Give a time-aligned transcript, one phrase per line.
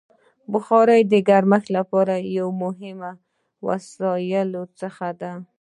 [0.53, 3.11] بخاري د ګرمښت لپاره یو له مهمو
[3.67, 5.33] وسایلو څخه ده.